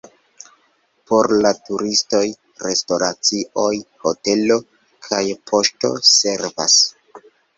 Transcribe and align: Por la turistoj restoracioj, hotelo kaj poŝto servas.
Por 1.09 1.27
la 1.45 1.49
turistoj 1.67 2.21
restoracioj, 2.63 3.75
hotelo 4.05 4.57
kaj 5.09 5.21
poŝto 5.51 5.93
servas. 6.15 6.81